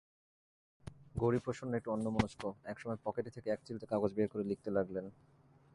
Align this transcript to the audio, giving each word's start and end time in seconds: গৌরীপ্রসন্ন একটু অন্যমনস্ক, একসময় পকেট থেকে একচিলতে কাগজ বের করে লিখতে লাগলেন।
গৌরীপ্রসন্ন 1.15 1.71
একটু 1.73 1.89
অন্যমনস্ক, 1.91 2.41
একসময় 2.65 2.97
পকেট 3.03 3.25
থেকে 3.33 3.47
একচিলতে 3.49 3.85
কাগজ 3.85 4.11
বের 4.13 4.27
করে 4.27 4.43
লিখতে 4.43 4.69
লাগলেন। 4.71 5.05